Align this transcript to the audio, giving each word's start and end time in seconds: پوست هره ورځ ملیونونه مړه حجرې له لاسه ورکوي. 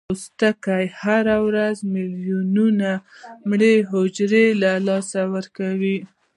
پوست 0.09 0.39
هره 1.01 1.37
ورځ 1.47 1.77
ملیونونه 1.93 2.91
مړه 3.49 3.71
حجرې 3.91 4.47
له 4.63 4.71
لاسه 4.87 5.19
ورکوي. 5.35 5.97